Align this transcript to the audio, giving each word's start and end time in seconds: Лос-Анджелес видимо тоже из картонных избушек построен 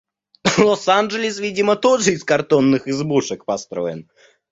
Лос-Анджелес 0.57 1.37
видимо 1.39 1.75
тоже 1.75 2.13
из 2.13 2.23
картонных 2.23 2.87
избушек 2.87 3.45
построен 3.45 4.09